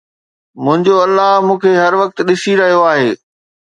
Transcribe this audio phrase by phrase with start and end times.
[0.63, 3.09] منهنجو الله مون کي هر وقت ڏسي رهيو آهي